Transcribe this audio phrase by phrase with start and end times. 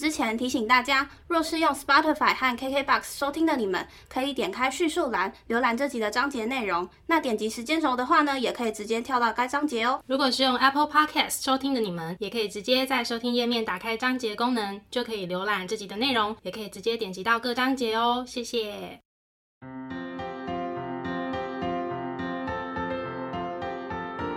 [0.00, 6.88] 之前，提醒大家，若是用 Spotify 和 KKBox 收听的你们，可以点开叙述栏浏览这集的章节内容。
[7.06, 10.02] 那点击时间轴的话呢，也可以直接跳到该章节哦。
[10.06, 18.24] 如果是用 Apple Podcast 收听的你们，也可以直接在收听页面打开章节功能，就可以浏览这集的内容，也可以直接点击到各章节哦。
[18.26, 19.00] 谢谢。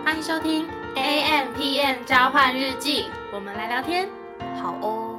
[0.04, 4.06] 欢迎收听 A M P M 交换日记，我们来聊天。
[4.60, 5.13] 好哦，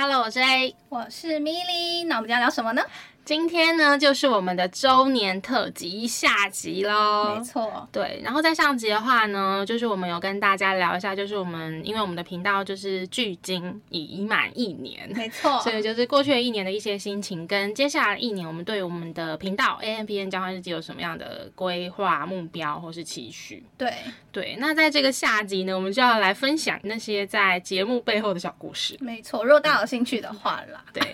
[0.00, 0.76] Hello，我是 A。
[0.90, 2.82] 我是米粒，那我们今天聊什么呢？
[3.28, 7.34] 今天呢，就是我们的周年特辑下集喽。
[7.36, 23.62] 没错，对，然后在上集的话呢，就是我们有跟大家聊一下，就是我们因为我们的频道就是距今已满一年，没错， 所以就是过去的一年的一些心情，跟接下来一年我们对我们的频道 A M P N 交换日记有什么样的规划、目标或是期许？
[23.76, 23.92] 对，
[24.32, 28.96] 对，那在这个下集呢，我们就要来分享那些在节目背后的小故事。
[29.00, 29.44] 没错。
[29.44, 31.02] 如果大家有兴趣的话啦，对，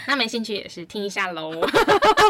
[0.06, 1.52] 那没兴趣也是听一下喽。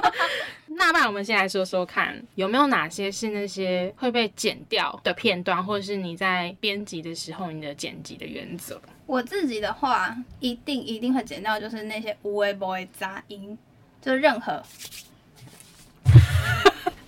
[0.76, 8.80] 那不然我们先来说说看，有没有哪些是那些会被剪掉的片段，或者是你在编辑的时候你的剪辑的原则？
[9.06, 13.58] 我自己的话，一定一定会剪掉，就是那些无微不微杂音，
[14.00, 14.62] 就任何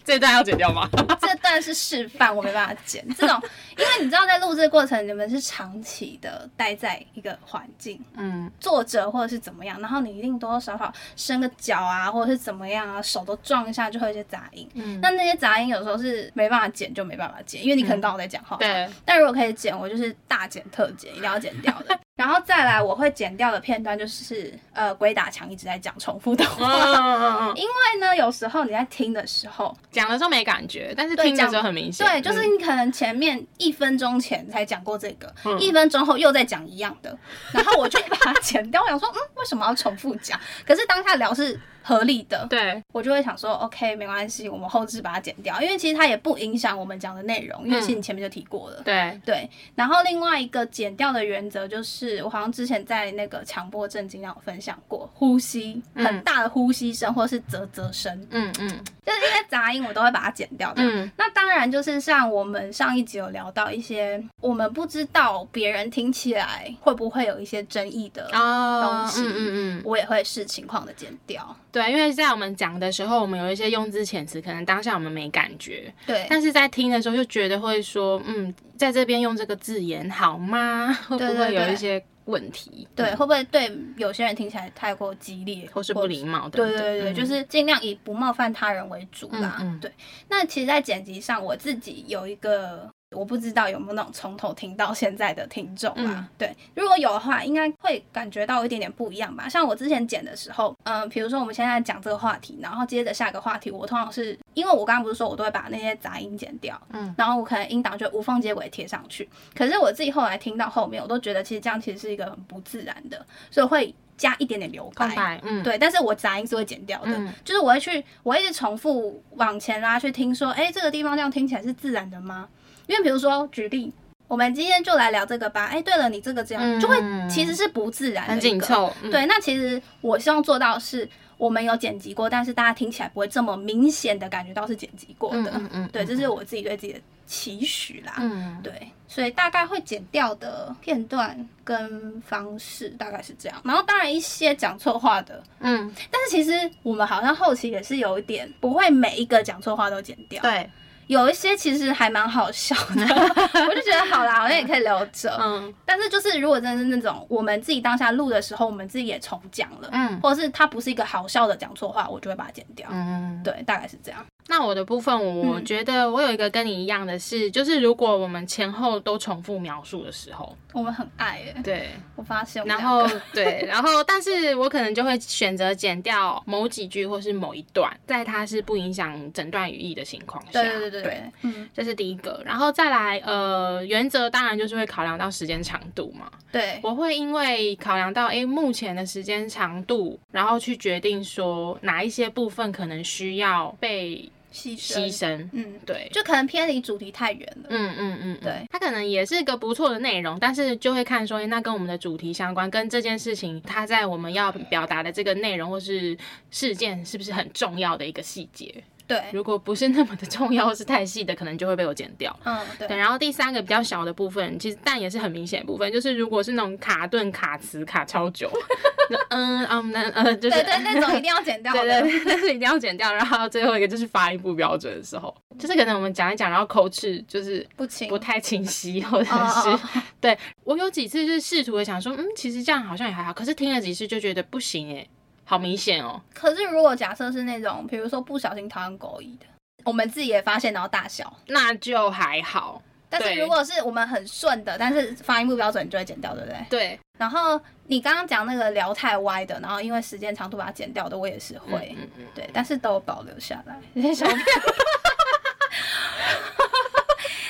[0.04, 0.88] 这段要剪掉吗？
[1.20, 3.40] 这段是示范，我没办法剪这种，
[3.76, 14.68] 因为你知道，在录制过程，你们是长期的待在一个环境，嗯，坐着或者是怎么样，然后你一定多多少少伸个脚啊，或者是怎么样啊，手都撞一下，就会有一些杂音。
[14.74, 18.56] 嗯那那些杂音有时候是没办法剪，就没办法剪，因为你可能刚好在讲话。
[18.56, 18.88] 对。
[19.04, 21.98] 但如果可以剪，我就是大剪特剪，一定要剪掉的。
[22.14, 26.66] 然后再来，我会剪掉的片段就是呃，鬼打墙一直在讲重复的嗯话。
[26.68, 32.06] 嗯嗯嗯， 因为呢，有时候你在听的时候，讲的时候没感觉，但是对听的时候很明显。
[32.06, 37.16] 对，就是嗯你可能前面一分钟前才讲过这个，嗯一分钟后又在讲一样的，
[37.50, 38.82] 然后我就会把它剪掉。
[38.82, 40.38] 我想说，嗯，为什么要重复讲？
[40.66, 48.80] 可是当下聊是合理的，对，我就会想说，OK，没关系，我们后置把它剪掉，因为其实它也不影响我们讲的内容，因为其实你前面就提过了。
[48.84, 58.84] 对，对，然后另外一个剪掉的原则就是，我好像之前在那个强迫症经量有分享过，呼吸很大的呼吸声或是啧啧声，嗯嗯。
[59.04, 60.80] 就是一些杂音我都会把它剪掉的。
[60.80, 71.54] 嗯，那当然就是像我们上一集有聊到一些我们不知道别人听起来会不会有一些争议的，哦东西嗯嗯嗯，我也会视情况的剪掉。
[71.72, 80.92] 对，因为在我们讲的时候，我们有一些用字遣词，可能当下我们没感觉，对，但是在听的时候就觉得会说，嗯，在这边用这个字眼好吗？
[81.08, 82.86] 会不会有一些问题？
[82.94, 86.68] 对，嗯会不会对有些人听起来太过激烈，或是不礼貌等等？
[86.68, 89.56] 对对对，嗯就是尽量以不冒犯他人为主啦。
[89.60, 89.90] 嗯嗯对，
[90.28, 95.96] 那其实，在剪辑上，我自己有一个，我不知道有没有那种从头听到现在的听众啊。
[95.96, 99.48] 嗯对，如果有的话，应该会感觉到一点点不一样吧。
[99.48, 109.28] 像我之前剪的时候，嗯、比如说我们现在讲这个话题，然后接着下一个话题，我通常是因为我刚刚不是说我都会把那些杂音剪掉，嗯，然后我可能音档就无缝接轨贴上去。
[109.54, 115.14] 可是我自己后来听到后面，我都觉得其实这样其实是一个很不自然的，所以会加一点点留白。
[115.14, 122.48] 白，嗯，对，但是我杂音是会剪掉的，嗯就是我会去，我会一直重复往前拉去听，说，哎、这个地方这样听起来是自然的吗？
[122.86, 123.92] 因为比如说举例，
[124.28, 125.66] 我们今天就来聊这个吧。
[125.66, 126.96] 哎、对了，你这个这样、嗯就会
[127.28, 128.60] 其实是不自然的，很紧。
[128.60, 135.50] 凑，嗯，对，那其实我希望做到是，我们有剪辑过，但是大家听起来不会这么明显的感觉到是剪辑过的。
[135.50, 138.14] 嗯嗯嗯，对，嗯这是我自己对自己的期许啦。
[138.18, 138.72] 嗯，对，
[139.08, 150.68] 所以大概会剪掉的片段跟方式大概是这样，然后当然一些讲错话的，嗯，但是其实我们好像后期也是有一点不会每一个讲错话都剪掉，，对，
[151.06, 153.02] 有一些其实还蛮好笑的，
[153.68, 155.36] 我就觉得好啦，好像也可以留着。
[155.40, 162.88] 嗯但是就是如果真的是那种我们自己当下录的时候，我们自己也重讲了，嗯或者是它不是一个好笑的讲错话，我就会把它剪掉。
[162.90, 164.24] 嗯，对，大概是这样。
[164.48, 165.64] 那我的部分，我嗯。
[165.64, 186.30] 觉得我有一个跟你一样的是，就是如果我们前后都重复描述的时候，我们很爱耶，对，我发现我然后对，然后 但是我可能就会选择剪掉某几句或是某一段，在它是不影响整段语义的情况下，对对对对对，嗯，这是第一个，然后再来，呃，原则当然就是会考量到时间长度嘛。
[186.50, 195.48] 对，我会因为考量到，诶目前的时间长度，然后去决定说哪一些部分可能需要被牺牺牲。
[195.52, 197.66] 嗯，对，就可能偏离主题太远了。
[197.70, 206.16] 嗯嗯嗯，对嗯，它可能也是一个不错的内容，但是就会看说，那跟我们的主题相关，跟这件事情它在我们要表达的这个内容或是
[206.50, 208.82] 事件是不是很重要的一个细节？
[209.12, 212.34] 对，如果不是那么的重要或是太细的，可能就会被我剪掉。
[212.44, 218.50] 嗯，对，对，然后第三个比较小的部分，其实但也是很明显的部分，就是如果是那种卡顿、卡词、卡超久，
[219.10, 222.02] 就嗯嗯嗯嗯，就是对对，那种一定要剪掉的。
[222.02, 223.12] 对 对，但是一定要剪掉。
[223.12, 235.06] 然后最后一个就是发音不标准的时候，就是可能我们讲一讲，然后口齿就是不清不太清晰，或者是、哦哦 对我有几次就是试图的想说，嗯，其实这样好像也还好，可是听了几次就觉得不行哎，
[235.52, 236.18] 好明显哦。
[236.32, 239.44] 可是如果假设是那种，比如说不小心讨厌狗语的，
[239.84, 241.30] 我们自己也发现，然后大小。
[241.48, 242.80] 那就还好。
[243.10, 246.66] 但是如果是我们很顺的，但是发音不标准，你就会剪掉，对不对？
[246.70, 254.38] 对，然后你刚刚讲那个聊太歪的，然后因为时间长度把它剪掉的，我也是会，嗯嗯，对，但是都保留下来 这些小片。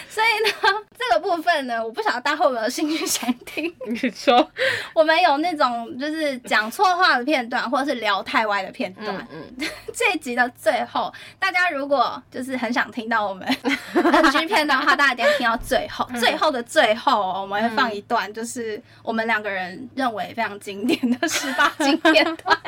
[0.09, 0.51] 所以呢，
[0.99, 3.73] 这个部分呢，我不晓得大家会不会有兴趣 想听。
[3.87, 4.51] 你说，
[4.95, 9.09] 我们有那种就是讲错话的片段，或者是聊太歪的片段。
[9.31, 13.47] 嗯嗯， 这一集的最后，大家如果就是很想听到我们
[13.95, 16.09] NG 片段的话，大家一定要听到最后。
[16.19, 22.59] 最后的最后哦，我们会放一段，就是我们两个人认为非常经典的十八禁片段。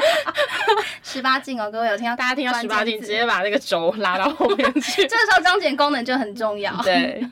[1.03, 2.17] 十八禁哦，各位有听到？
[2.17, 5.07] 大家听到十八禁，直接把那个轴拉到后面去。
[5.07, 6.75] 这个时候章节功能就很重要。
[6.83, 7.25] 对，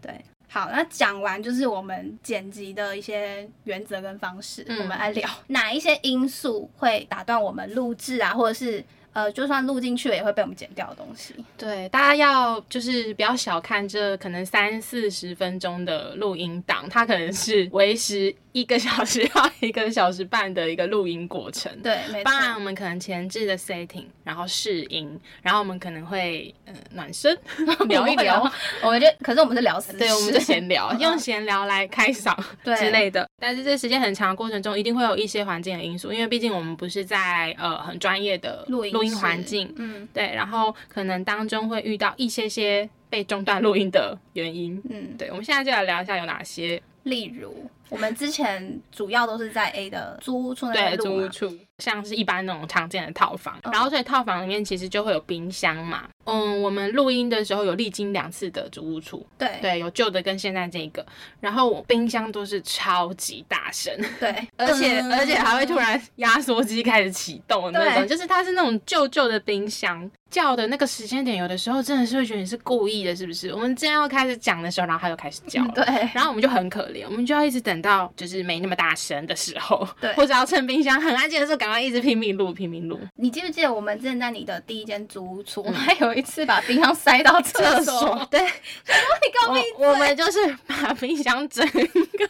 [0.00, 11.34] 对，好，那讲完就是我们剪辑的一些原则跟方式，嗯我们来聊哪一些因素会打断我们录制啊，或者是呃，就算录进去了也会被我们剪掉的东西。
[11.56, 21.70] 对，大家要就是不要小看这可能三四十分钟的录音档，它可能是维持一个小时到一个小时半的一个录音过程。
[21.82, 22.40] 对，没错当。
[22.40, 27.36] 然，我们可能前置的 setting，然后试音，然后我们可能会呃暖身
[27.88, 28.50] 聊一聊，
[28.82, 33.26] 我们就可是我们是聊私事，对，我们就闲聊， 用闲聊来开嗓 对之类的。
[33.38, 40.08] 但是这时间很长的过程中，一定会有一些环境的因素，因为毕竟我们不是在呃很专业的录音录音环境，嗯。
[40.12, 44.80] 对，然后可能当中会遇到一些些被中断录音的原因。
[44.88, 56.04] 嗯，对，我们现在就来聊一下有哪些例如我们之前主要都是在 A 的租屋处那对边，租屋处，像是一般那种常见的套房，然后所以套房里面其实就会有冰箱嘛。
[56.24, 61.04] 嗯，我们录音的时候有历经两次的租屋处，对对，有旧的跟现在这个，
[61.40, 73.52] 然后我冰箱都是超级大声，对， 而且、嗯而且还会突然压缩机开始启动的那种，就是它是那种旧旧的冰箱，叫的那个时间点，有的时候真的是会觉得你是故意的，是不是？
[73.52, 75.72] 我们正要开始讲的时候，然后它又开始叫了。
[75.74, 75.84] 对
[76.14, 82.98] 然后我们就很可怜，我们就要一直等到就是没那么大声的时候，对或者要趁冰箱很安静的时候，赶快一直拼命录，拼命录。
[83.16, 92.28] 你记不记得我们之前在你的第一间租屋处，我们还有一次把冰箱塞到厕所，对，你给我我我们就是把冰箱整个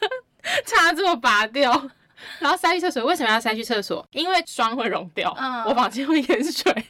[0.65, 1.71] 插座拔掉，
[2.41, 3.05] 然后塞去厕所。
[3.05, 4.07] 为什么要塞去厕所？
[4.13, 6.73] 因为霜会融掉，嗯我房间会淹水。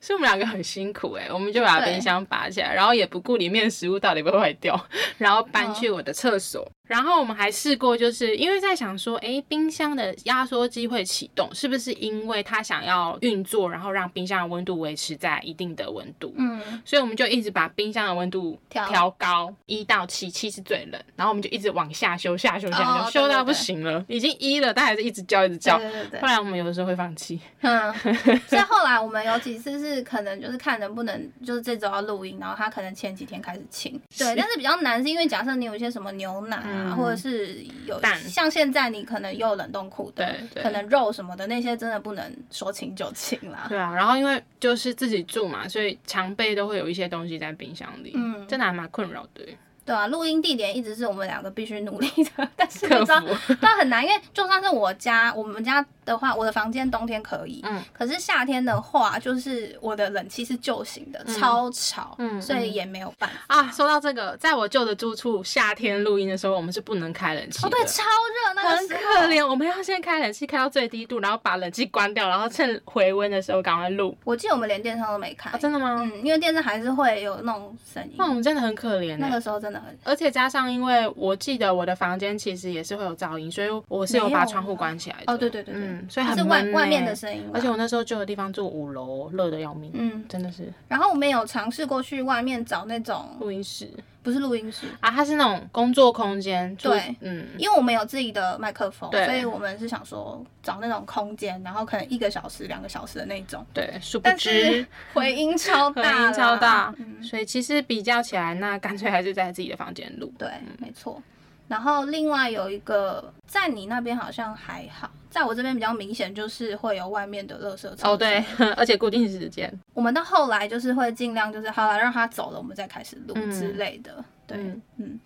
[0.00, 4.78] 所以我们两个很辛苦哎、我们就把冰箱拔起来，然后也不顾里面的食物到底会不会坏掉，
[5.18, 6.70] 然后搬去我的厕所。
[6.86, 16.34] 然后我们还试过，就是因为在想说，哎，冰箱的压缩机会启动，是不是因为它想要运作，然后让冰箱的温度维持在一定的温度？
[16.36, 23.64] 嗯，所以我们就一直把冰箱的温度调调高一到七，七是最冷，然后我们就一直往下修，下修，下修，哦修到不对对对。
[23.64, 25.78] 行了，已经一了，但还是一直叫，一直叫。
[25.78, 27.92] 对对对后来我们有的时候会放弃，嗯，
[28.46, 43.66] 所以后来我们有几次是可能就是看能不能就是这周要录音，然后他可能前几天开始清，对，但是比较难是因为假设你有一些什么牛奶啊，嗯或者是有蛋像现在你可能又有冷冻库的，对对可能肉什么的那些真的不能说清就清啦。
[43.68, 49.44] 对啊，然后因为就是自己住嘛，所以常备都会有一些东西在冰箱里，嗯真的还蛮困扰的。
[49.84, 63.54] 对啊，录音地点一直是我们两个必须努力的， 但是不克知道服，都很难，因为就算是我家，我们家的话，我的房间冬天可以，嗯可是夏天的话，就是我的冷气是旧型的，超吵，嗯所以也没有办法。
[63.54, 67.68] 啊，说到这个，在我旧的住处，夏天录音的时候，我们是不能开冷气的。
[67.68, 68.94] 哦，对，超热那个很可。
[69.28, 74.16] 怜，我们要先开冷气开到最低度，然后把冷气关掉，然后趁回温的时候赶快录。
[74.24, 75.96] 我记得我们连电扇都没开，啊，真的吗？
[76.00, 78.24] 嗯，因为电扇还是会有那种声音那。
[78.26, 85.32] 我们真的很可怜欸那个时候真的很，而且加上，因为我记得我的房间其实也是会有噪音，所以我是有把窗户关起来的。
[85.32, 87.06] 哦，对对对对，嗯，所以它很欸是外外面欸。
[87.06, 90.72] 的声音，而且我那时候住的地方住五楼，热的要命，嗯，真的是。
[90.88, 93.88] 然后我们有尝试过去外面找那种录音室
[94.24, 96.74] 不是录音室，啊，它是那种工作空间。
[96.76, 97.14] 对。
[97.20, 110.32] 嗯，因为我们有自己的麦克风，所以我们是想说找那种空间，然后可能一个小时、两个小时的那种，对，殊不但知是回音超回大，音超大，嗯，所以其实比较起来，那干脆还是在自己的房间录。
[110.38, 111.22] 对，没错。
[111.68, 118.08] 然后另外有一个，在你那边好像还好，在我这边比较明显，就是会有外面的垃圾车。
[118.08, 118.44] 哦，对，
[118.76, 119.72] 而且固定时间。
[119.94, 124.24] 我们到后来就是会尽量就是好了，让他走了，我们再开始录嗯之类的。
[124.46, 124.58] 对，
[124.98, 125.18] 嗯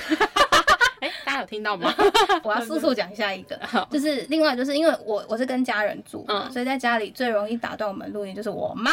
[1.26, 1.92] 大家有听到吗？
[2.44, 8.92] 我要速速讲下一个好，就是另外就是因为我我是跟家人住嘛，嗯所以在家里最容易打断我们录音就是我妈。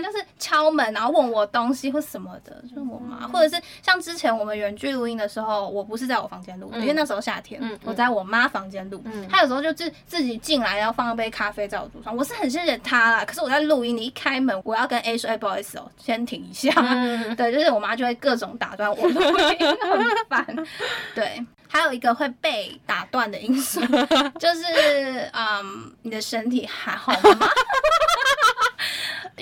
[0.00, 9.02] 就是敲门，然后问我东西或什么的，就是我妈，嗯或者是像之前我们远距录音的时候，我不是在我房间录因为那时候夏天，我在我妈房间录。
[9.06, 13.24] 嗯她有时候就自自己进来，然后放一杯咖啡在我桌上，我是很谢谢她啦。
[13.24, 16.70] 可是我在录音，你一开门，我要跟 A 说，哎、不好意思哦，先停一下。
[16.76, 20.46] 嗯 对，就是我妈就会各种打断我录音，很烦。
[21.14, 23.80] 对，还有一个会被打断的因素，
[24.38, 27.48] 就是嗯，你的身体还好吗？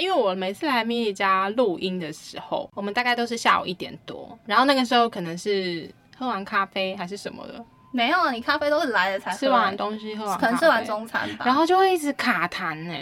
[0.00, 5.88] 因为我每次来米莉家录音的时候，我们大概都是下午一点多，然后那个时候可能是
[6.19, 11.45] 喝完咖啡还是什么的，没有啊，你咖啡都是来了才喝吃完东西喝完，可能吃完，中餐吧。
[11.45, 12.95] 然后就会一直卡痰呢。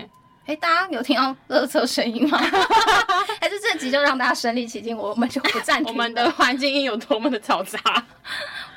[0.46, 2.38] 哎、大家有听到热车声音吗？
[3.38, 7.78] 还是这集就让大家身临其境，我们就不暂停， 我们的环境音有多么的嘈杂，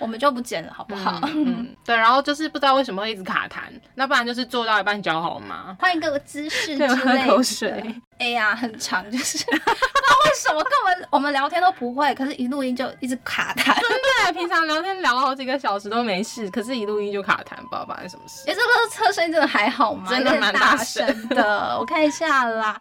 [0.02, 1.20] 我们就不剪了，好不好？
[1.34, 3.60] 嗯，对，然后就是不知道为什么会一直卡痰，
[3.96, 7.26] 那不然就是做到一半脚好麻，换一个姿势之对，类喝的。
[7.28, 7.96] 口水。
[8.18, 13.74] 哎呀，很长，就是不知道为什么跟我们我们聊天都不会，可是一录音就一直卡痰。
[13.76, 18.44] 对，平常聊天聊好几个小时都没事，可是一录音就卡痰，不知道发生什么事。
[18.48, 20.08] 也是乐车声音真的还好吗？
[20.10, 22.80] 真的蛮大声的，我看一下啦。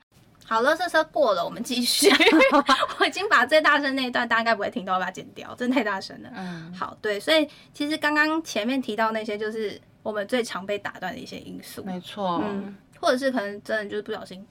[0.50, 2.10] 好，乐色车过了，我们继续。
[2.98, 6.30] 我已经把最大声那一段大家该不会听到，我把它剪掉，真的太大声了。
[6.34, 12.42] 嗯，好，对，所以其实刚刚前面提到那些，就是我们最常被打断的一些因素，没错。
[12.44, 14.44] 嗯，或者是可能真的就是不小心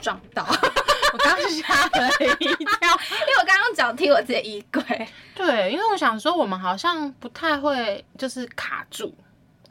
[0.00, 0.46] 撞到，
[1.12, 2.54] 我刚刚吓了一跳。
[2.54, 5.08] 因为我刚刚脚踢我自己衣柜。
[5.34, 9.12] 对，因为我想说，我们好像不太会就是卡住，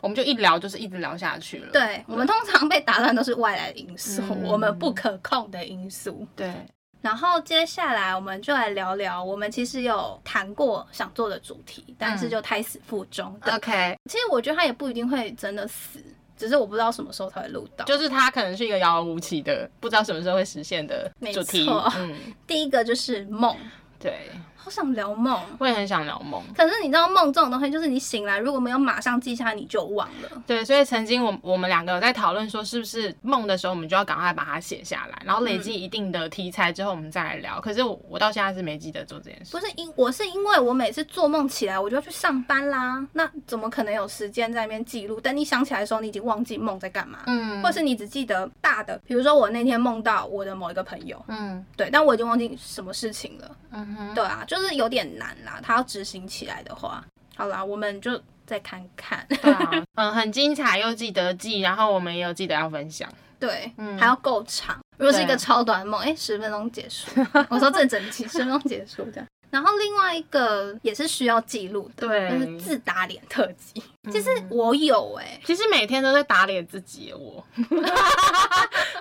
[0.05, 1.71] 我们就一聊就是一直聊下去了。
[1.71, 6.27] 对我们通常被打断都是外来的因素，嗯我们不可控的因素。
[6.35, 6.53] 对，
[7.01, 13.55] 然后接下来我们就来聊聊，我们其实有谈过想做的主题，但是就胎死腹中的。
[13.55, 15.99] OK，其实我觉得他也不一定会真的死，
[16.37, 17.83] 只是我不知道什么时候才会录到。
[17.85, 21.65] 就是它可能是一个遥遥无期的，不知道什么时候会实现的没主题。
[21.65, 23.57] 错嗯，第一个就是梦，
[23.99, 24.29] 对，
[24.65, 25.39] 好想聊梦。
[25.59, 26.41] 我也很想聊梦。
[26.57, 30.41] 可是你知道梦这种东西，就是你醒来如果没有马上记下，你就忘了。
[30.47, 37.61] 对，所以曾经我我们两个有在讨论说，是不是梦的时候我们就要赶快把它写下来，然后累积一定的题材之后我们再来聊。
[37.61, 39.59] 可是我我到现在是没记得做这件事不。
[39.63, 45.21] 是因我是因为我每次做梦起来，我就要去上班啦，那怎么可能有时间在那边记录？
[45.21, 53.55] 等你想起来的时候，你已经忘记梦在干嘛，嗯或是你只记得大的，比如说我那天梦到我的某一个朋友，嗯对，但我已经忘记什么事情了。
[53.71, 55.59] 嗯哼，对啊，就是有点难啦。
[55.61, 57.03] 他要执行起来的话，
[57.35, 59.25] 好啦，我们就再看看。
[59.29, 63.09] 对啊， 嗯，很精彩又记得记，然后我们也有记得要分享。
[63.39, 64.79] 对，嗯还要够长。
[64.97, 67.11] 如果是一个超短梦，哎、十分钟结束。
[67.49, 69.27] 我说这整集十分钟结束这样。
[69.55, 73.81] 然后另外一个也是需要记录的，对就是自打脸特辑。
[74.03, 77.43] 嗯其实我有哎、其实每天都在打脸自己耶，我，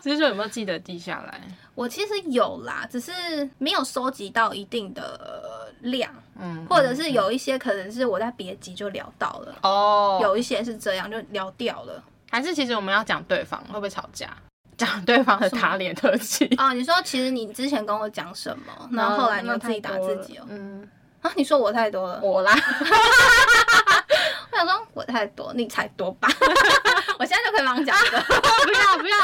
[0.00, 1.42] 只是说有没有记得记下来？
[1.75, 3.12] 我其实有啦，只是
[3.58, 12.02] 没有收集到一定的量，嗯，或者是有一些可能是我在别集就聊到了，哦，有一些是这样就聊掉了。
[12.30, 14.34] 还是其实我们要讲对方会不会吵架？
[14.76, 20.45] 讲对方的打脸特技，哦，你说其实你之前跟我讲什么，然后后来你又自己打自己哦。
[20.49, 20.88] 嗯，
[21.23, 22.52] 啊，你说我太多了，我啦，
[24.50, 26.28] 我想说我太多，你才多吧？
[27.19, 28.21] 我现在就可以帮你讲这个。
[28.21, 29.16] 不 要不要，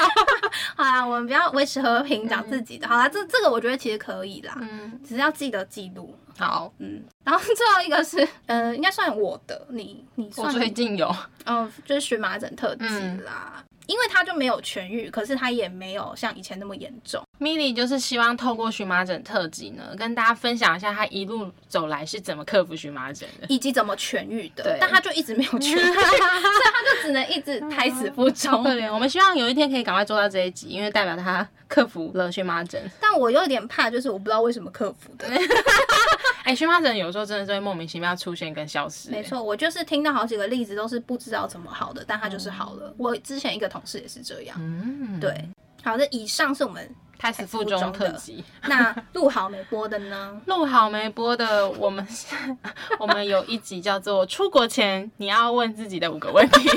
[0.77, 2.87] 好啦，我们不要维持和平，讲自己的。
[2.87, 6.17] 好啦，这这个我觉得其实可以啦，嗯，只是要记得记录。
[6.39, 11.15] 好，嗯，然后最后一个是，嗯、应该算我的，你你我算最近有，
[11.45, 13.63] 嗯，就是荨麻疹特辑嗯啦。
[13.91, 17.21] 因为他就没有痊愈，可是他也没有像以前那么严重。
[17.41, 23.47] 米莉就是希望透过荨麻疹特辑呢，跟大家分享一下她一路走来是怎么克服荨麻疹的。
[23.49, 28.75] 以及怎么痊愈的对，但她就一直没有痊愈， 所以她就只能一直胎死腹中可。
[28.75, 32.79] 怜，我们希望有一天可以赶快做到这一集，因为代表她克服了荨麻疹。
[33.01, 35.27] 但我有点怕，就是我不知道为什么克服的。
[36.45, 42.93] 哎、荨麻疹有时候真的是会莫名其妙出现跟消失、没，错，我就是听到好几个例子，都是不知道怎么好的，但它就是好了。
[42.99, 44.57] 我之前一个同事也是这样。
[44.61, 45.49] 嗯，对，
[45.83, 48.43] 好的，以上是我们胎死腹中特辑。
[48.67, 50.41] 那录好没播的呢？
[50.47, 52.27] 录好没播的，我们是
[52.99, 56.71] 我们有一集叫做“出国前你要问自己的五个问题”，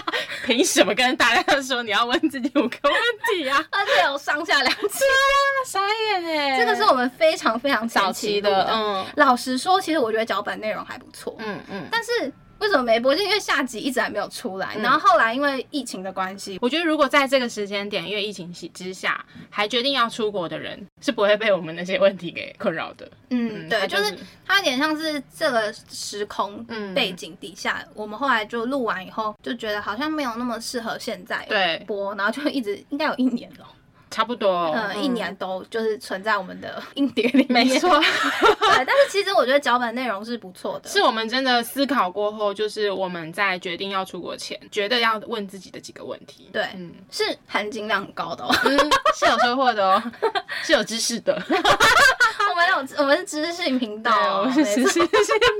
[0.46, 2.92] 凭什么跟大家说你要问自己五个问
[3.30, 3.62] 题啊？
[3.70, 5.04] 而且有上下两期，
[5.66, 6.58] 傻眼哎！
[6.58, 8.66] 这个是我们非常非常前早期的。
[8.72, 11.86] 嗯老实说，其实我觉得脚本内容还不错，嗯嗯。
[11.90, 13.14] 但是为什么没播？
[13.14, 23.08] 就因为下集一直还没有出来，嗯然后后来因为疫情的关系，我觉得如果在这个时间点，因为疫情之下，还决定要出国的人，是不会被我们那些问题给困扰的。
[23.30, 33.66] 嗯，对，他就是它有点像是这个时空嗯背景底下，我们后来就录完以后，就觉得好像没有那么适合现在对，播，然后就一直应该有一年了，
[34.10, 34.72] 差不多。
[34.74, 37.66] 嗯，一年都就是存在我们的硬碟里面。
[37.66, 46.50] 没错， 对，但是其实我觉得脚本内容是不错的，是我们真的思考过后，就是我们在决定要出国前，觉得要问自己的几个问题。
[46.52, 48.54] 对，嗯是含金量很高的哦。
[48.64, 48.78] 嗯，
[49.14, 50.02] 是有收获的哦，
[50.62, 51.40] 是有知识的。
[52.50, 55.08] 我们有我们是知识性频道我是知识性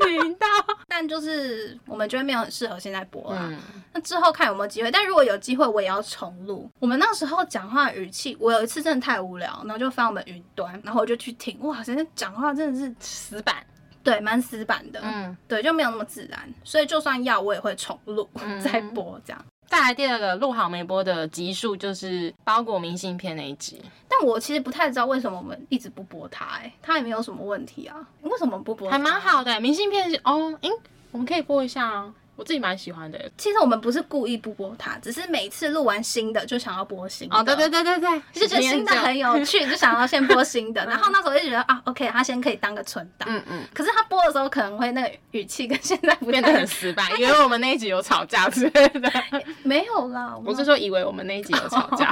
[0.04, 0.46] 频道。
[0.88, 3.40] 但就是我们觉得没有很适合现在播啦。
[3.42, 3.58] 嗯，
[3.92, 6.68] 那之后看有没有机会，但如果有机会，我也要重录。
[6.80, 13.56] 我们那时候讲话语气，我有一次真的太无聊，然后就翻我们云端，然后我就去听，哇，现在讲话真的是死板。
[14.00, 19.44] 对蛮死板的，嗯，对，就没有那么自然，所以就算要我也会重录、嗯再播这样。
[19.66, 23.82] 再来第二个录好没播的集数，就是包裹明信片那一集。
[24.08, 28.88] 但我其实不太知道为什么我们一直不播它、哎，它也没有什么问题啊，为什么不播？
[28.88, 29.20] 还蛮。
[29.20, 30.70] 好的，明信片是哦，嗯，
[31.10, 33.18] 我们可以播一下啊，我自己蛮喜欢的。
[33.36, 37.36] 其实我们不是故意不播它，只是每次录完新的就想要播新的。
[37.36, 40.82] 哦，对对对对对，就觉得新的很有趣，就想要先播新的。
[40.86, 43.28] 然后那时候就觉得啊，OK，它先可以当个存档。
[43.28, 49.12] 嗯嗯，可是他播的时候可能会那个语气跟现在不变得很失败， 以为我们那一集有吵架之类的。
[49.64, 50.32] 没有啦。
[50.44, 52.08] 我是说，以为我们那一集有吵架。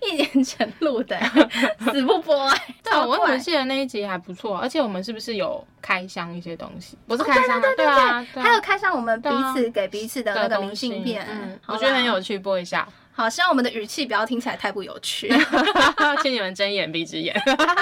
[0.00, 1.18] 一年前录的、
[1.92, 6.96] 死不播哎、对我怎么记得那一集还不错，而且我们是不是有开箱一些东西？
[7.06, 12.18] 不是开箱啊，对啊，对啊还有开箱我们彼对啊此给彼此的那个明信片，嗯，我觉得很有。
[12.20, 15.28] 趣，播一下，好，希望我们的语气不要听起来太不有趣。
[16.20, 17.34] 请你们睁眼闭只眼。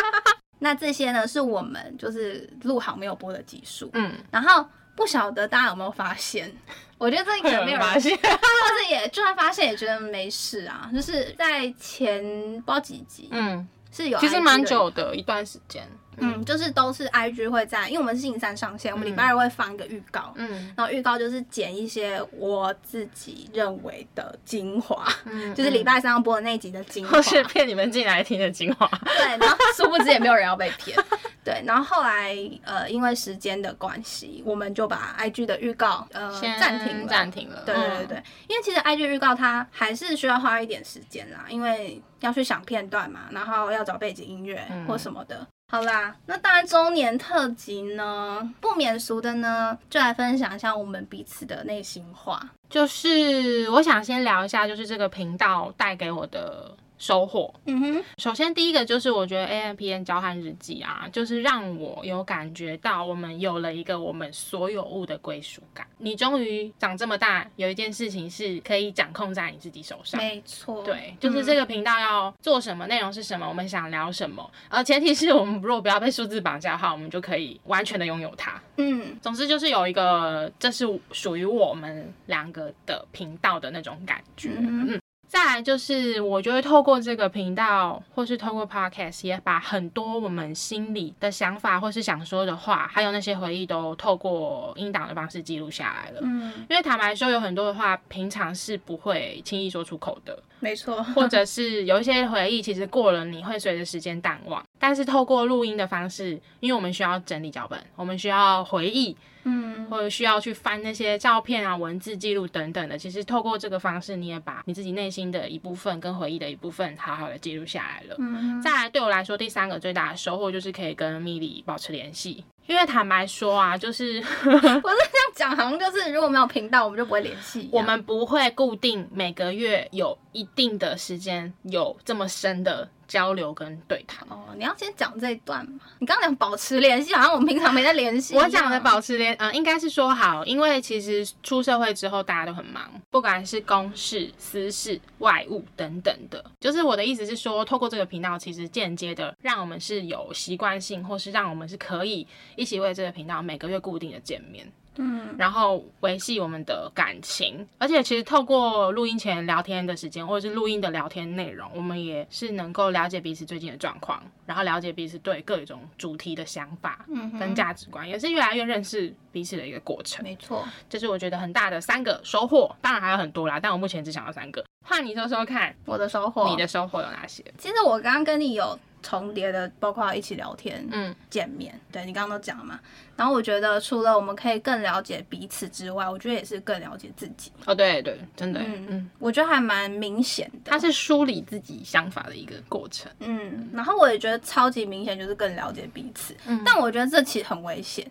[0.61, 3.91] 那这些呢，是我们就是录好没有播的集数。
[3.95, 4.65] 嗯，然后
[4.95, 6.55] 不晓得大家有没有发现？
[6.99, 8.17] 我觉得这可会有能没有发现。
[8.17, 12.23] 或者也就算发现也觉得没事啊，就是在前
[12.65, 15.87] 不知道几集，嗯，是有其实蛮久的一段时间。
[16.19, 27.23] 嗯，就是都是 IG 会在，因为我们是星期三上线，我们礼拜二会放一个预告，嗯然后预告就是剪一些我自己认为的精华，嗯就是礼拜三要播的那一集的精华或。
[27.23, 28.89] 是骗你们进来听的精华。
[29.05, 30.97] 对，然后殊不知也没有人要被骗。
[31.45, 37.07] 对，然后后来呃，因为时间的关系，我们就把 IG 的预告呃先暂停。
[37.07, 37.63] 暂停了。
[37.65, 45.47] 对对对对，因为其实 IG 预告它还是需要花一点时间啦，因为要去想片段嘛，然后要找背景音乐嗯或什么的。
[45.69, 52.41] 好啦，那当然周年特辑呢，不免俗的呢，就来分享一下我们彼此的内心话。
[52.71, 57.53] 就是我想先聊一下，就是这个频道带给我的收获。
[57.67, 65.87] 嗯哼，首先，第一个就是我觉得 A M P N 交换日记啊，就是让我有感觉到我们有了一个我们所有物的归属感。
[65.99, 70.21] 你终于长这么大，有一件事情是可以掌控在你自己手上。
[70.21, 78.61] 没错，对，就是这个频道要做什么，内容是什么，我们想聊什么，呃，前提是我们如果不要被数字绑架的话，我们就可以完全的拥有它。
[78.77, 84.51] 嗯，总之就是有一个，这是属于我们两个的频道的那种感觉。
[84.59, 96.21] 嗯嗯，再来就是，我就会透过这个频道，或是透过 podcast，也把很多我们心里的想法，或是想说的话，还有那些回忆，都透过音档的方式记录下来了。
[96.23, 100.43] 嗯，因为坦白说，有很多的话，平常是不会轻易说出口的。
[100.61, 118.17] 没错， 或者是有一些回忆，其实过了你会随着时间淡忘，但是透过录音的方式，因为我们需要整理脚本，我们需要回忆，嗯，或者需要去翻那些照片啊、文字记录等等的，其实透过这个方式，你也把你自己内心的一部分跟回忆的一部分好好的记录下来了。
[118.19, 127.69] 嗯，再来，对我来说，第三个最大的收获就是可以跟米莉保持联系，因为坦白说啊，就是 我是这样讲，好像就是如果没有频道，我们就不会联系。
[127.73, 134.27] 我们不会固定每个月有一定的时间有这么深的交流跟对谈。
[134.29, 135.81] 哦，你要先讲这一段嘛。
[135.99, 138.35] 你刚刚讲保持联系，好像我们平常没在联系。
[138.37, 146.45] 我讲的保持联，嗯、应该是说好，因为其实出社会之后大家都很忙，不管是公事、私事、外务等等的。
[146.61, 154.67] 就是我的意思是说，透过这个频道，其实间接的让我们是有习惯性，或是让我们是可以一起为这个频道每个月固定的见面。
[154.99, 157.67] 嗯，然后维系我们的感情。
[157.79, 170.25] 而且其实透过录音前聊天的时间，或者是录音的聊天内容，我们也是能够了解彼此最近的状况，然后了解彼此对各种主题的想法嗯跟价值观，也是越来越认识彼此的一个过程。
[170.25, 170.67] 没错。
[170.89, 174.65] 这是我觉得很大的三个收获，当然还有很多啦，但我目前只想到三个。
[174.89, 177.43] 换你说说看，我的收获，你的收获有哪些？
[177.59, 182.79] 其实我刚刚跟你有重叠的，包括一起聊天、嗯见面，对你刚刚都讲了嘛。
[183.17, 187.51] 然后我觉得除了我们可以更了解彼此之外，我觉得也是更了解自己。
[187.65, 190.71] 哦，对对，真的，嗯嗯，我觉得还蛮明显的。
[190.71, 193.11] 它是梳理自己想法的一个过程。
[193.21, 196.37] 嗯，然后我也觉得超级明显，就是更了解彼此。
[196.47, 198.07] 嗯但我觉得这其实很危险。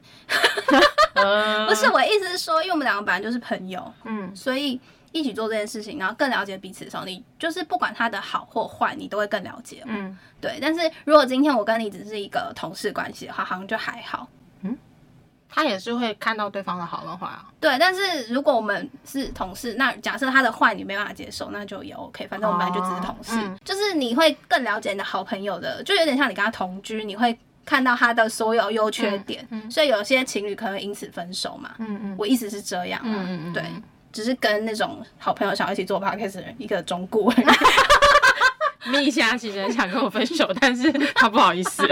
[1.14, 4.80] 呃 不是，我意思是说，因为我们两个本来就是朋友，嗯所以
[5.16, 9.82] 一起做这件事情，然后更了解彼此的时候，你就是不管他的好或坏，你都会更了解。
[9.86, 14.28] 嗯，对，但是如果今天我跟你只是一个同事关系的话，好像就还好。
[14.62, 14.78] 嗯
[15.48, 17.48] 他也是会看到对方的好跟坏啊。
[17.62, 22.28] 对，但是如果我们是同事，那假设他的坏你没办法接受，那就也 OK。
[22.28, 29.48] 反正我们本来就只是同事，哦嗯就是你会更了解你的好朋友的，就有点像你跟他同居，你会看到他的所有优缺点。
[29.50, 31.74] 嗯嗯所以有些情侣可能因此分手嘛。
[31.78, 33.64] 嗯嗯我意思是这样啊，嗯嗯嗯对，
[34.16, 37.30] 只是跟那种好朋友想要一起做 podcast 的人一个忠顾。
[38.88, 41.86] 蜜夏其实很想跟我分手，但是他不好意思。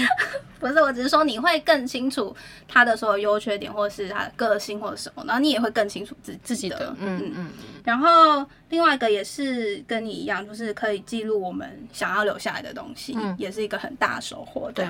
[0.58, 2.34] 不是，我只是说你会更清楚
[2.66, 7.50] 他的所有优缺点，或是他的个性或者什么，然后你也会更清楚自自己的，嗯嗯
[7.84, 14.72] 然后另外一个也是跟你一样，就是可以记录我们想要留下来的东西，嗯也是一个很大的收获。
[14.72, 14.86] 对。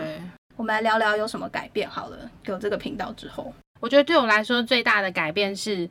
[0.57, 2.17] 我们来聊聊有什么改变好了。
[2.45, 5.87] 有这个频道之后，我觉得对我来说最大的改变是，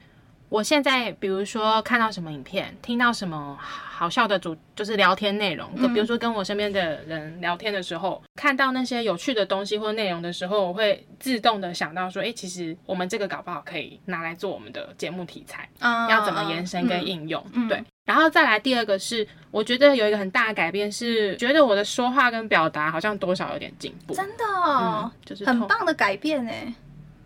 [0.55, 17.83] 我现在比如说看到什么影片，听到什么好笑的主，就是聊天内容，嗯比如说跟我身边的人聊天的时候，看到那些有趣的东西或内容的时候，我会自动的想到说，哎、其实我们这个搞不好可以拿来做我们的节目题材，嗯要怎么延伸跟嗯应用，嗯对。
[18.05, 26.73] 然后再来第二个是，我觉得有一个很大的改变是，觉得我的说话跟表达好像多少有点进步，真的哦嗯，就是，很棒的改变哎，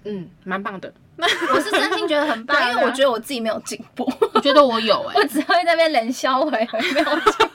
[0.05, 0.91] 嗯，蛮棒的。
[1.53, 7.49] 我是真心觉得很棒，因为我觉得我自己没有进步，我觉得我有哎、 我只会在那边冷笑回回， 没有进步。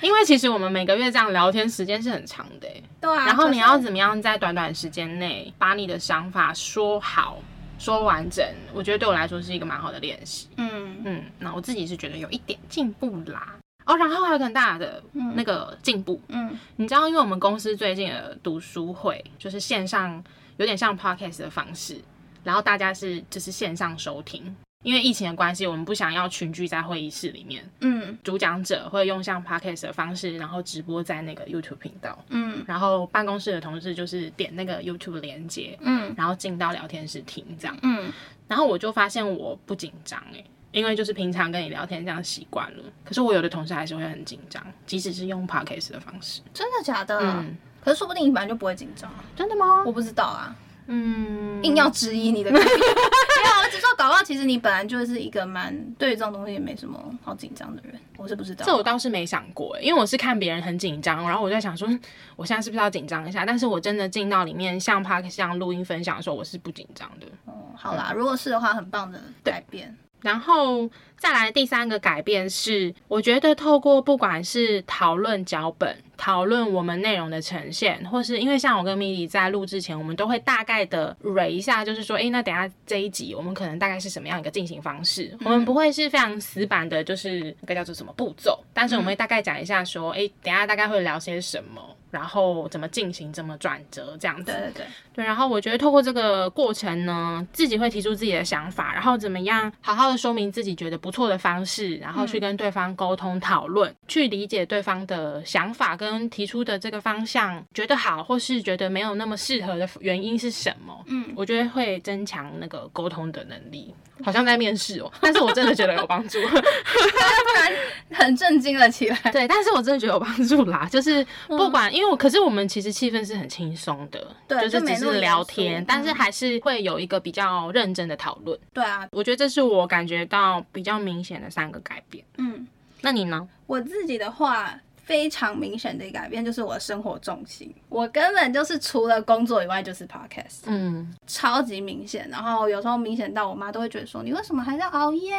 [0.00, 7.38] 因为其实我们每个月这样聊天时间是很长的欸，对啊，然后你要怎么样在短短时间内把你的想法说好、
[7.78, 8.44] 说完整，
[8.74, 10.48] 我觉得对我来说是一个蛮好的练习。
[10.56, 10.96] 嗯。
[11.06, 13.54] 嗯，那我自己是觉得有一点进步啦。
[13.86, 15.02] 哦，然后还有个很大的
[15.34, 16.58] 那个进步，嗯。
[16.76, 20.22] 你知道，因为我们公司最近的读书会就是线上，
[20.58, 21.98] 有点像 podcast 的方式，
[22.44, 24.54] 然后大家是就是线上收听。
[24.82, 37.74] 因为疫情的关系，我们不想要群聚在会议室里面，嗯主讲者会用像 podcast 的方式，然后直播在那个 YouTube 频道，嗯然后办公室的同事就是点那个 YouTube 连接，嗯然后进到聊天室听这样。
[37.80, 38.12] 嗯，
[38.46, 42.84] 然后我就发现我不紧张哎，因为就是平常跟你聊天这样习惯了。
[43.06, 46.42] 可是我有的同事还是会很紧张，即使是用 podcast 的方式。
[46.52, 47.18] 真的假的？
[47.22, 49.82] 嗯，可是说不定你本来就不会紧张啊，真的吗？
[49.86, 50.54] 我不知道啊。
[50.86, 52.50] 嗯，硬要质疑你的。
[52.54, 58.64] 没有，我只说搞不好其实你本来就是一个蛮对于这种东西也没什么好紧张的人，我是不知道。
[58.64, 62.00] 这我倒是没想过欸，因为我是看别人很紧张，然后我在想说，嗯
[62.36, 63.44] 我现在是不是要紧张一下？
[63.44, 67.26] 但是我真的进到里面，像 k 像录音分享的时候，我是不紧张的。
[67.46, 69.96] 哦，好啦，如果是的话，很棒的改变。
[70.20, 91.80] 然后再来第三个改变是，我觉得透过不管是讨论脚本、讨论我们内容的呈现，或是因为像我跟米莉在录之前，我们都会大概的蕊一下，就是说，诶，那等一下这一集我们可能大概是什么样一个进行方式，我们不会是非常死板的，就是那个叫做什么步骤，但是我们会大概讲一下说，诶，等一下大概会聊些什么。
[92.10, 94.44] 然后怎么进行，怎么转折，这样子。
[94.44, 111.04] 对对对，对，然后我觉得透过这个过程呢，自己会提出自己的想法，然后怎么样好好的说明自己觉得不错的方式，然后去跟对方沟通讨论，去理解对方的想法跟提出的这个方向，觉得好或是觉得没有那么适合的原因是什么？
[111.06, 116.38] 嗯，我觉得会增强那个沟通的能力，好像在面试哦，但是我真的觉得有帮助。
[116.44, 117.72] 突然
[118.10, 119.16] 很震惊了起来。
[119.32, 128.58] 对，但是我真的觉得有帮助啦，就是不管，因为我可是我们其实气氛是很轻松的，对就是只是聊天，但是嗯还是会有一个比较认真的讨论。
[128.72, 132.24] 对啊，我觉得这是我感觉到比较明显的三个改变。
[132.38, 132.66] 嗯，
[133.00, 133.46] 那你呢？
[133.66, 134.74] 我自己的话。
[135.04, 142.28] 非常明显的改变就是我的生活重心，我根本就是除了工作以外就是 podcast，嗯，超级明显。
[142.30, 145.34] 然后有时候明显到我妈都会觉得说你为什么还在熬夜？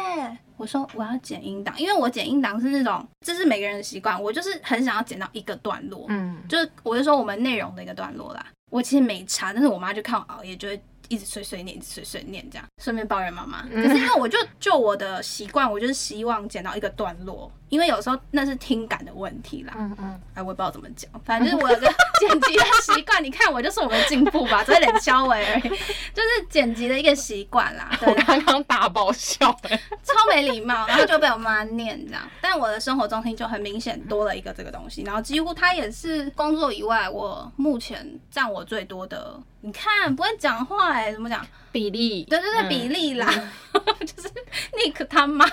[0.56, 8.46] 我说我要剪音档，因为我剪音档是那种这是每个人的习惯，我就是很想要剪到一个段落，嗯，就是我就说我们内容的一个段落啦。
[8.70, 13.64] 我其实没差，但是我妈就看我熬夜就会一直碎碎念，一直碎碎念这样，顺便抱怨妈妈。
[13.70, 19.74] 嗯可是因为我就就我的习惯，我就是希望剪到一个段落，因为有时候那是听感的问题啦。
[19.76, 21.86] 嗯嗯，哎，我也不知道怎么讲，反正我有个
[22.20, 23.22] 剪辑的习惯。
[23.22, 25.62] 你看我就是我们进步吧，只是脸消微而已，
[26.14, 27.90] 就是剪辑的一个习惯啦。
[27.98, 32.22] 对我，刚刚大爆笑哎、超没礼貌，然后就被我妈念这样。
[32.40, 39.38] 但我的生活中心就很明显多了一个这个东西，然后几乎它也是工作以外，我目前占我最多的。
[39.62, 41.44] 你看不会讲话哎、怎么讲？
[41.72, 43.26] 比例，对对对，嗯比例啦，
[44.00, 44.28] 就是
[44.72, 45.44] Nick 他妈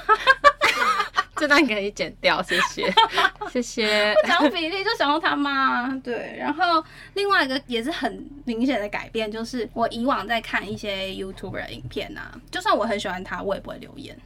[1.44, 2.90] 这段可以剪掉，谢谢，
[3.52, 4.16] 谢谢。
[4.26, 6.38] 讲比例就想到他妈，对。
[6.40, 6.82] 然后
[7.16, 14.18] 另外一个也是很明显的改变，就是我以往在看一些 YouTuber 的影片啊，就算我很喜欢他，我也不会留言。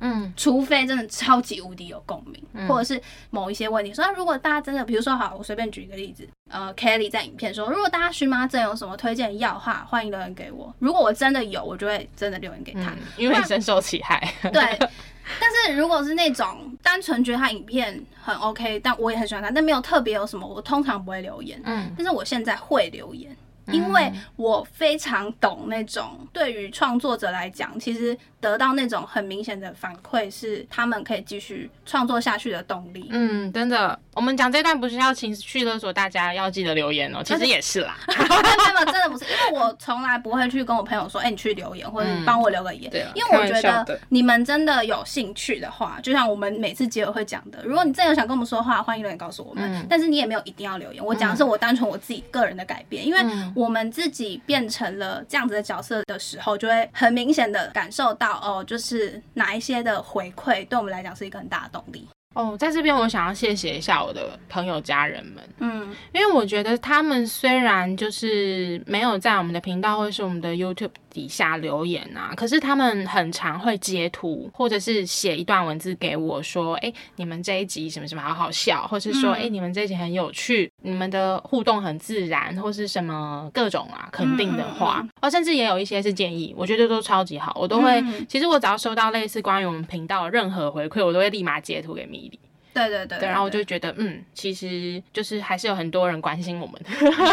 [0.00, 3.94] 嗯除非真的超级无敌有共鸣，或者是某一些问题。
[3.94, 10.74] 说如果大家真的，比如说好，我随便举一个例子，呃，Kelly 在影片说，如果大家荨麻疹有什么推荐药的话，欢迎留言给我。
[10.80, 12.90] 如果我真的有，我就会真的留言给他。
[12.90, 14.20] 嗯，因为深受其害。
[14.52, 14.78] 对，
[15.40, 21.60] 但是如果是那种单纯觉得他影片很 OK，但我也很喜欢他，但没有特别有什么，我通常不会留言。
[21.64, 23.34] 嗯但是我现在会留言。
[23.72, 33.08] 因为我非常懂那种对于创作者来讲，其实得到那种很明显的反馈，是他们可以继续创作下去的动力。
[33.10, 37.22] 嗯，真的，我们讲这段不是要情绪勒索大家，要记得留言哦。
[37.24, 37.96] 其实也是啦。
[38.06, 42.90] 真的不是，因为我从来不会去跟我朋友说，哎、你去留言，或者你帮我留个言。
[42.90, 49.64] 对啊因为我觉得你们真的有兴趣的话，就像我们每次结尾会讲的，如果你真的有想跟我们说话，欢迎留言告诉我们。
[49.72, 62.08] 嗯但是你也没有一定要留言，我讲的是我单纯我自己个人的改变，因为嗯我们自己变成了这样子的角色的时候，就会很明显的感受到哦，就是哪一些的回馈对我们来讲是一个很大的动力。
[62.34, 65.94] 哦，在这边我想要谢谢一下我的朋友家人们，嗯。
[66.12, 79.42] 因为我觉得他们虽然就是没有在我们的频道或是我们的 YouTube 底下留言啊，可是他们很常会截图或者是写一段文字给我说，哎，你们这一集什么什么好好笑，或是说，嗯。
[79.44, 88.26] 哎、你们这一集很有趣，你们的互动很自然，或是什么各种啊肯定的话，嗯嗯哦，甚至也有一些是建议，我觉得都超级好，我都会，嗯。
[88.28, 92.23] 其实我只要收到类似关于我们频道的任何回馈，我都会立马截图给米莉。
[92.74, 96.82] 对对对对，然后我就觉得，嗯，其实就是还是有很多人关心我们。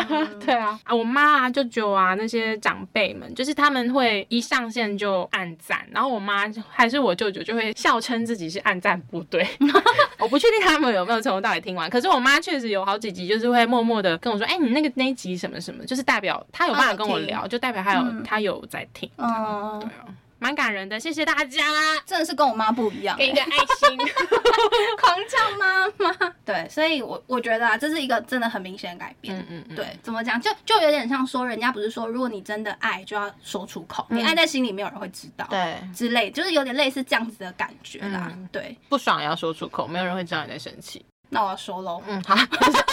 [0.10, 0.39] 嗯。
[0.45, 9.45] 对啊，啊，我妈啊、舅舅啊那些长辈们，就是他们会一上线就按赞，然后我妈还是我舅舅就会笑称自己是按赞部队。
[10.19, 18.21] 我不确定他们有没有从头到尾听完，可是我妈确实有好几集就是会默默的跟我说，哎、你那个那一集什么什么，就是代表她有办法跟我聊，就代表她有嗯。
[18.23, 20.06] 她有在听，嗯对，啊，
[20.41, 21.63] 蛮感人的，谢谢大家，
[22.04, 23.95] 真的是跟我妈不一样、给一个爱心。
[24.99, 26.34] 狂叫妈妈。
[26.43, 29.38] 对，所以我我觉得啊，这是一个真的很明显的改变。
[29.38, 30.41] 嗯嗯嗯，对，怎么讲？
[30.41, 35.45] 就就有点像说，人家不是说，如果你真的爱，就要说出口，你爱在心里，没有人会知道。。
[35.47, 35.77] 对。
[35.93, 38.32] 之类，就是有点类似这样子的感觉啦。
[38.34, 41.06] 嗯对，不爽也要说出口，没有人会知道你在生气。
[41.30, 42.01] 那我要说喽。
[42.08, 42.36] 嗯，好，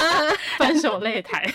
[0.58, 1.50] 分手擂台。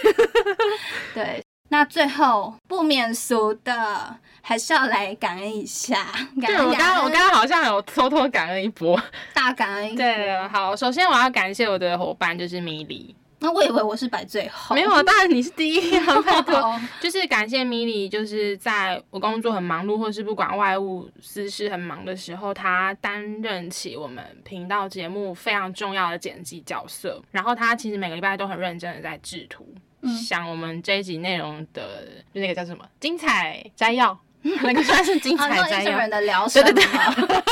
[1.14, 6.06] 对，那最后不免俗的，还是要来感恩一下。
[6.40, 9.02] 感对恩我刚刚我刚刚刚好像有偷偷感恩一波。
[9.34, 9.96] 大感恩。
[9.96, 16.56] 对，好，首先我要感谢我的伙伴就是米莉，那我以为我是摆最后，没有，啊，当然你是第一啊，拜托。
[16.62, 27.20] 哦就是感谢米莉，就是在我工作很忙碌，或是不管外务私事很忙的时候，她担任起我们频道节目非常重要的剪辑角色。
[27.32, 36.10] 然后她其实每个礼拜都很认真的在制图，嗯想我们这一集内容的，就那个叫什么精彩摘要， 那个算是精，彩摘要那一整人。
[36.10, 37.16] 的疗程对对吗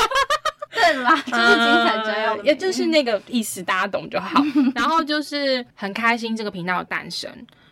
[0.74, 4.42] 对啦，就是精彩摘要也就是那个意思，大家懂就好。
[4.74, 7.30] 然后就是很开心这个频道的诞生，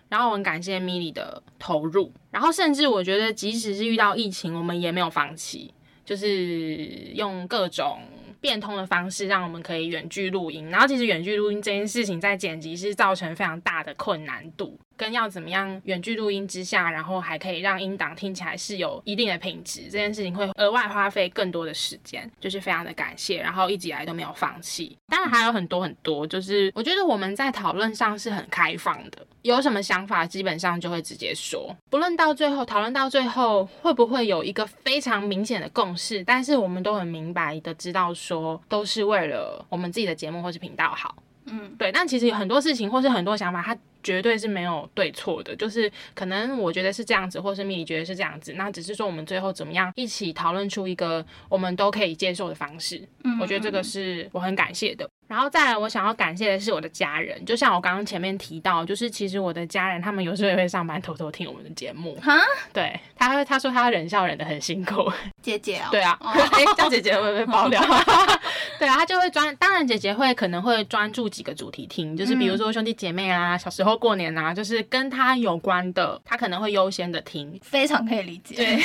[0.08, 5.72] 然后我很感谢米莉的投入，然后甚至我觉得即使是遇到疫情，我们也没有放弃，
[6.04, 6.76] 就是
[7.14, 8.00] 用各种。
[8.40, 24.94] 变通的方式让我们可以远距录音，然后其实远距录音这件事情在剪辑是造成非常大的困难度，跟要怎么样远距录音之下，然后还可以让音档听起来是有一定的品质，这件事情会额外花费更多的时间，就是非常的感谢，然后一直以来都没有放弃。
[25.08, 41.16] 当然还有很多很多，就是我觉得我们在讨论上是很开放的，有什么想法基本上就会直接说，不论到最后讨论到最后会不会有一个非常明显的共识，但是我们都很明白的知道说，都是为了我们自己的节目或是频道好。
[41.50, 53.02] 嗯对，但其实有很多事情或是很多想法，它绝对是没有对错的，就是可能我觉得是这样子，或是米莉觉得是这样子，那只是说我们最后怎么样一起讨论出一个我们都可以接受的方式。
[53.24, 55.08] 嗯我觉得这个是我很感谢的。
[55.28, 62.16] 然后再来，我想要感谢的是我的家人，就像我刚刚前面提到，就是其实我的家人他们有时候也会上班偷偷听我们的节目。
[62.16, 62.36] 哈，
[62.72, 65.08] 对，他会他说他忍笑忍得很辛苦。
[65.40, 67.80] 姐姐哦，对啊， 哦哎、这样姐姐会不会被爆料？
[68.80, 77.60] 对啊，他就会专，当然姐姐会可能会专注几个主题听，就是比如说兄弟姐妹啊，小时候过年啊，就是跟他有关的，他可能会优先的听。
[77.62, 78.54] 非常可以理解。
[78.54, 78.76] 对，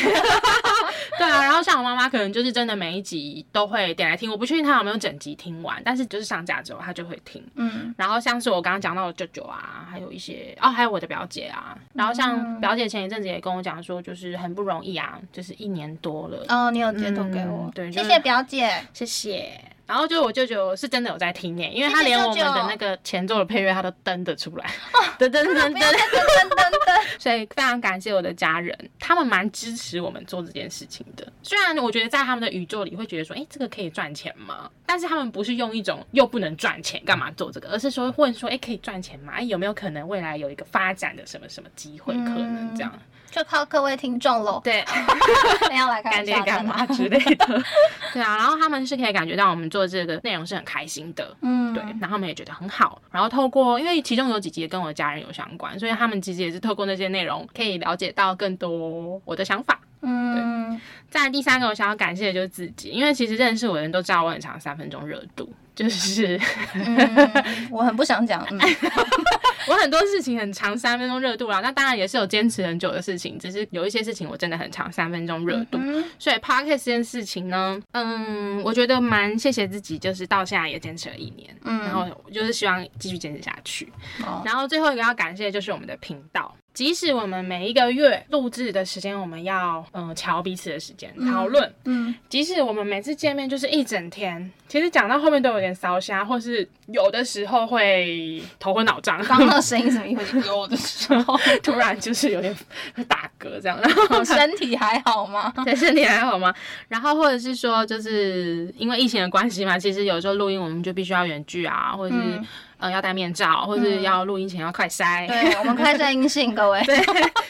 [1.17, 7.41] 对啊，然后像我妈妈可能就是真的每一集都会点来听，我不确定她有没有整集听完，但是就是上架之后她就会听。
[7.55, 18.69] 嗯然后像是我刚刚讲到的舅舅啊，还有一些哦，还有我的表姐啊，然后像表姐前一阵子也跟我讲说，就是很不容易啊，就是一年多了，哦，你有截图给我嗯，对就是谢谢表姐。
[18.93, 19.57] 谢谢。
[19.87, 24.65] 然后就我舅舅是真的有在听耶，因为他连我们的那个前奏的配乐他都登得出来，
[25.19, 26.95] 噔噔噔噔，再噔噔噔噔。
[27.17, 31.25] 所以非常感谢我的家人，他们蛮支持我们做这件事情的。
[31.41, 34.69] 虽然我觉得在他们的宇宙里会觉得说，哎，这个可以赚钱吗？
[34.85, 39.33] 但是他们不是用一种又不能赚钱干嘛做这个，而是说问说，哎，可以赚钱吗？
[39.35, 42.91] 哎，有没有可能未来有一个发展的什么什么机会可能这样？
[43.35, 44.81] 就靠各位听众喽，对。
[45.69, 47.63] 没有来看干爹干妈之类的，
[48.13, 53.01] 对啊，然后他们是可以感觉到我们做这个内容是很开心的，嗯，对，然后他们也觉得很好。
[53.11, 59.77] 然后透过，因为其中有几集也跟我的家人有相关，所以他们其实也是透过那些内容可以了解到更多我的想法。
[60.01, 66.39] 嗯，再来第三个，我想要感谢的就是自己，因为其实认识我的人都知道我很常三分钟热度，就是
[66.73, 68.59] 嗯，我很不想讲，嗯，
[69.69, 71.59] 我很多事情很长三分钟热度啦。
[71.61, 75.77] 那当然也是有坚持很久的事情，只是有一些事情我真的很长三分钟热度。
[75.81, 83.91] 嗯所以 podcast 这件事情呢，嗯，我觉得蛮谢谢自己，就是到现在也坚持了一年，嗯然后就是希望继续坚持下去。
[84.25, 100.37] 哦然后最后一个要感谢就是我们的频道，即使我们每一个月录制的时间，我们要嗯瞧彼此的时间讨论，嗯，即使我们每次见面就是一整天，其实讲到后面都有点烧瞎，或是有的时候会头昏脑胀，刚刚那个声音怎么意思？
[100.45, 102.53] 有的时候， 突然就是有点
[102.93, 105.53] 会打嗝这样，然后身体还好吗？
[105.63, 106.53] 对身体还好吗？
[106.89, 112.45] 然后或者是说，就是因为疫情的关系嘛，其实有时候录音我们就必须要远距啊，或者是、嗯
[112.85, 115.27] 呃要戴面罩，或是要录音前要快筛。
[115.27, 116.81] 对，我们快 筛阴性，各位。
[116.83, 116.97] 对，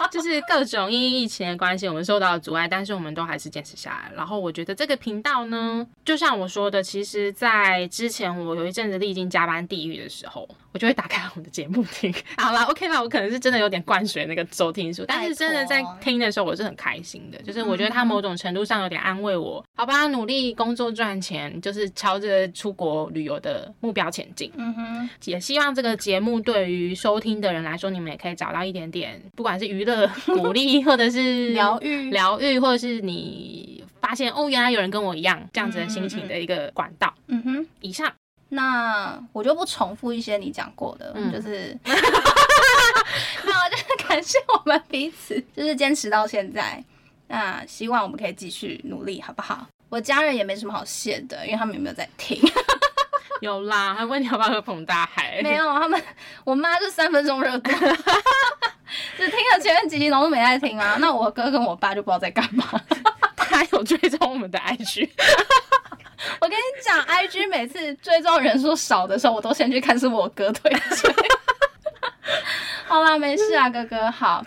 [0.09, 4.11] 就是各种因疫情的关系，我们受到了阻碍，但是我们都还是坚持下来。
[4.15, 12.13] 然后我觉得这个频道呢，就像我说的，其实，在之前我有一阵子历经加班地狱的时候，我就会打开我们的节目听。
[12.35, 17.41] 好啦 o k 啦，我可能是真的有点灌水那个收听数，但是真的在听的时候，我是很开心的。
[17.43, 24.51] 就是我觉得他某种程度上有点安慰我，好吧，努力工作赚钱，就是朝着出国旅游的目标前进。
[24.57, 37.13] 嗯哼，也希望这个节目对于收听的人来说，你们也可以找到一点点，不管是娱乐、 鼓励，或者是疗愈疗愈，或者是你发现哦，原来有人跟我一样这样子的心情的一个管道。
[37.27, 37.65] 嗯哼。
[37.79, 38.11] 以上，
[38.55, 46.83] 那我就不重复一些你讲过的，嗯就是，那我就是感谢我们彼此，就是坚持到现在。
[47.27, 49.67] 那希望我们可以继续努力，好不好？
[49.89, 52.39] 我家人也没什么好谢的，因为他们有没有在听？
[53.41, 55.41] 有啦，还问你要不要喝澎大海？
[55.43, 56.01] 没有，他们
[56.43, 57.69] 我妈就三分钟热度，
[59.17, 60.97] 只听了前面几集，然后都没在听啊。
[60.99, 62.65] 那我哥跟我爸就不知道在干嘛。
[63.35, 65.09] 他有追踪我们的 IG，
[67.15, 71.15] ，IG 每次追踪人数少的时候，我都先去看是我哥推荐。
[72.87, 74.45] 好啦，没事啊，哥哥好啊。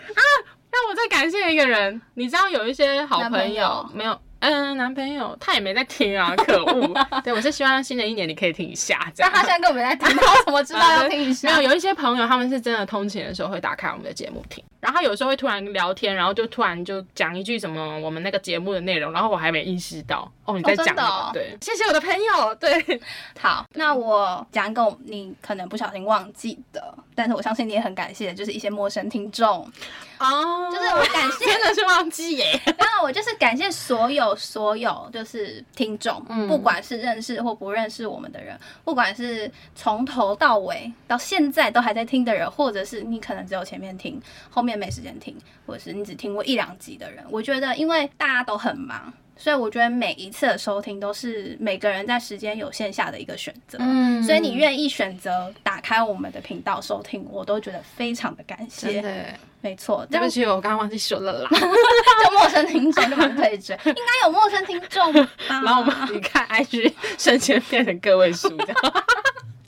[0.71, 4.19] 那我再感谢一个人，你知道有一些好男朋友没有？
[4.39, 6.93] 嗯，男朋友他也没在听啊，可恶！
[7.23, 9.31] 对我是希望新的一年你可以听一下，这样。
[9.33, 11.69] 那他现在根本没在听，他怎么知道要听一下没有，？
[11.69, 23.01] 有一些朋友他们是真的通勤的时候会打开我们的节目听，然后有时候会突然聊天，然后就突然就讲一句什么我们那个节目的内容，然后我还没意识到哦你在讲、那个真的哦对，谢谢我的朋友，对，
[23.39, 29.69] 好，那我讲一个你可能不小心忘记的，但是我相信你也很感谢，就是一些陌生听众，
[30.19, 49.13] 哦，就是我感谢真的是忘记耶，然后，我就是感谢所有所有就是听众，嗯不管是认识或不认识我们的人，不管是从头到尾到现在都还在听的人，或者是你可能只有前面听，后面没时间听，或者是你只听过一两集的人，我觉得因为大家都很忙。
[49.39, 59.01] 所以我觉得每一次的收听都是每个人在时间有限下的一个选择，嗯所以你愿意选择打开我们的频道收听，我都觉得非常的感谢。
[59.61, 61.49] 没错，对不起，我刚刚忘记说了啦。
[61.51, 65.29] 就陌生听众就蛮可以追，应该有陌生听众吧？
[65.47, 68.49] 然后我们你看 IG 瞬间变成个位数。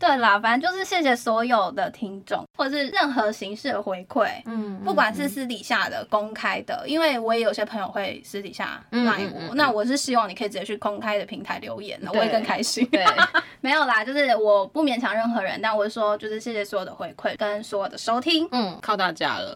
[0.02, 12.84] 对啦，反正就是谢谢所有的听众，或者是任何形式的回馈，嗯不管是私底下的、公开的，因为我也有些朋友会私底下嗯赖我，那我是希望你可以直接去公开的平台留言那，我对会更开心。
[12.88, 13.06] 对，
[13.62, 18.48] 没有啦，就是我不勉强任何人，但我是说，就是谢谢所有的回馈跟所有的收听。
[18.52, 19.56] 嗯，靠大家了，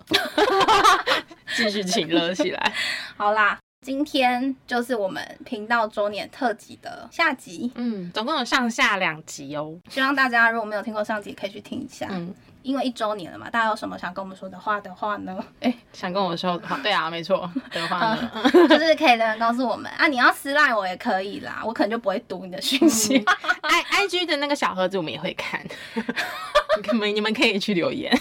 [1.58, 2.74] 继续请热起来。
[3.18, 9.78] 好啦，今天就是我们频道周年特辑的下集，嗯，总共有上下两集哦。
[9.90, 12.08] 希望大家如果没有听过上集，可以去听一下。
[12.10, 12.34] 嗯，
[12.66, 15.38] 因为一周年了嘛，大家有什么想跟我们说的话的话呢？
[15.62, 18.32] 哎、想跟我说的话，对啊，没错，的话呢，
[18.68, 23.24] 就是可以留言告诉我们啊，你要私赖我也可以啦，我可能就不会读你的讯息。
[23.62, 25.62] i i g 的那个小盒子我们也会看，
[26.92, 28.12] 你们你们可以去留言。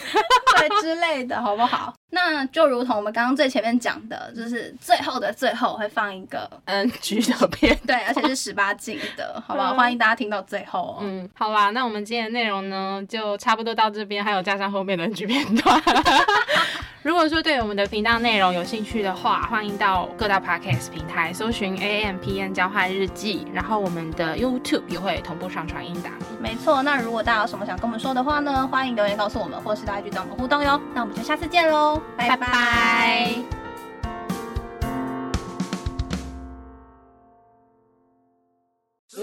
[0.56, 1.92] 对之类的，好不好？
[2.10, 7.76] 那就如同我们刚刚最前面讲的，就是最后的最后会放一个，N G 的片。
[7.84, 9.74] 对，而且是十八禁的，好不好？
[9.74, 10.98] 嗯欢迎大家听到最后哦。
[11.00, 15.82] 嗯，好啦，那我们今天的内容呢，就差不多到这边，还有加上后面的 NG 片段。
[17.02, 26.10] 如果说对我们的频道内容有兴趣的话，欢迎到各大 podcast 平台搜寻 A M P N 交换日记，然后我们的 YouTube 也会同步上传音档。
[26.40, 30.80] 没错，那如果大家有什么想跟我们说的话呢，欢迎留言告诉我们，或是大家去找我们互动哟。
[30.94, 32.46] 那我们就下次见喽，拜拜拜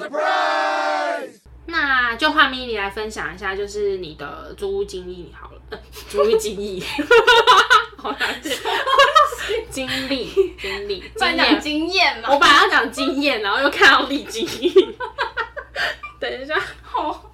[0.07, 0.40] 拜
[1.71, 6.83] 那就换 Milly 来分享一下，就是你的租屋经历好了，呃租屋经历，
[7.97, 8.51] 好难听，
[9.71, 12.29] 经历经历经验，经验嘛。
[12.31, 14.95] 我本来要讲经验，然后又看到历经历，
[16.19, 17.31] 等一下， 好，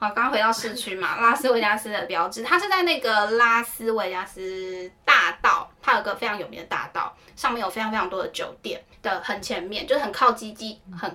[0.00, 11.14] 刚刚回到市区嘛，拉斯维加斯的标志，它是在那个拉斯维加斯大道，它有个非常有名的大道，上面有非常非常多的酒店的很前面，就是很靠基基，很